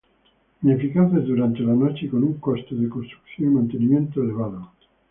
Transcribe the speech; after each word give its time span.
Ineficaces 0.63 1.25
durante 1.27 1.59
la 1.59 1.73
noche 1.75 2.07
y 2.07 2.09
con 2.09 2.23
un 2.23 2.33
coste 2.39 2.73
de 2.73 2.89
construcción 2.89 3.51
y 3.51 3.53
mantenimiento 3.53 4.23
elevado. 4.23 4.71